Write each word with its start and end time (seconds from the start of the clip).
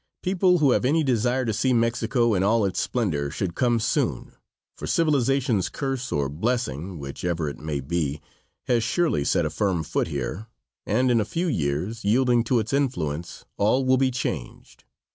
People 0.23 0.57
who 0.57 0.71
have 0.71 0.83
any 0.83 1.03
desire 1.03 1.45
to 1.45 1.53
see 1.53 1.73
Mexico 1.73 2.33
in 2.33 2.41
all 2.41 2.65
its 2.65 2.79
splendor 2.81 3.29
should 3.29 3.53
come 3.53 3.79
soon, 3.79 4.31
for 4.75 4.87
civilization's 4.87 5.69
curse 5.69 6.11
or 6.11 6.27
blessing, 6.27 6.97
whichever 6.97 7.47
it 7.47 7.59
may 7.59 7.81
be, 7.81 8.19
has 8.65 8.83
surely 8.83 9.23
set 9.23 9.45
a 9.45 9.51
firm 9.51 9.83
foot 9.83 10.07
here, 10.07 10.47
and 10.87 11.11
in 11.11 11.21
a 11.21 11.23
few 11.23 11.45
years, 11.45 12.03
yielding 12.03 12.43
to 12.45 12.57
its 12.57 12.73
influence, 12.73 13.45
all 13.57 13.85
will 13.85 13.97
be 13.97 14.09
changed. 14.09 14.85